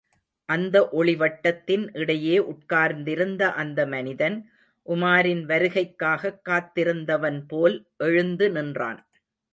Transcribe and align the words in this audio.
அந்த 0.49 0.89
ஒளிவட்டத்தின் 0.91 1.97
இடையே 1.97 2.39
உட்கார்ந்திருந்த 2.39 3.51
அந்த 3.53 3.85
மனிதன், 3.85 4.37
உமாரின் 4.85 5.43
வருகைக்காகக் 5.45 6.41
காத்திருந்தவன் 6.49 7.43
போல் 7.47 7.77
எழுந்து 7.97 8.49
நின்றான். 8.51 9.01